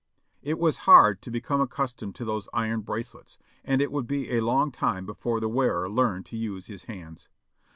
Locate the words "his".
6.65-6.85